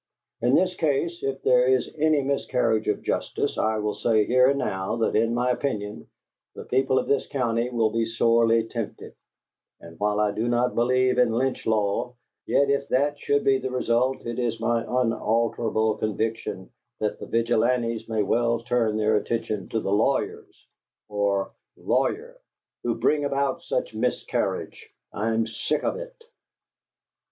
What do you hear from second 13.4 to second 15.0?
be the result it is my